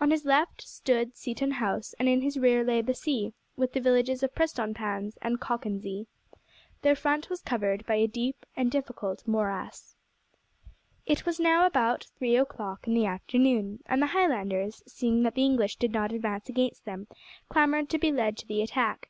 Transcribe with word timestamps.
On 0.00 0.10
his 0.10 0.26
left 0.26 0.60
stood 0.60 1.16
Seaton 1.16 1.52
House, 1.52 1.94
and 1.98 2.06
in 2.06 2.20
his 2.20 2.36
rear 2.38 2.62
lay 2.62 2.82
the 2.82 2.92
sea, 2.92 3.32
with 3.56 3.72
the 3.72 3.80
villages 3.80 4.22
of 4.22 4.34
Prestonpans 4.34 5.16
and 5.22 5.40
Cockenzie. 5.40 6.08
Their 6.82 6.94
front 6.94 7.30
was 7.30 7.40
covered 7.40 7.86
by 7.86 7.94
a 7.94 8.06
deep 8.06 8.44
and 8.54 8.70
difficult 8.70 9.26
morass. 9.26 9.96
It 11.06 11.24
was 11.24 11.40
now 11.40 11.64
about 11.64 12.08
three 12.18 12.36
o'clock 12.36 12.86
in 12.86 12.92
the 12.92 13.06
afternoon, 13.06 13.82
and 13.86 14.02
the 14.02 14.08
Highlanders, 14.08 14.82
seeing 14.86 15.22
that 15.22 15.36
the 15.36 15.44
English 15.46 15.76
did 15.76 15.92
not 15.92 16.12
advance 16.12 16.50
against 16.50 16.84
them, 16.84 17.06
clamoured 17.48 17.88
to 17.88 17.98
be 17.98 18.12
led 18.12 18.36
to 18.36 18.46
the 18.46 18.60
attack. 18.60 19.08